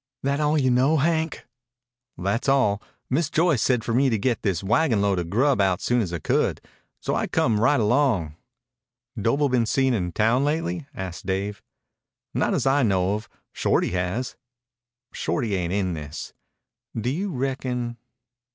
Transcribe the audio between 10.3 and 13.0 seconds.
lately?" asked Dave. "Not as I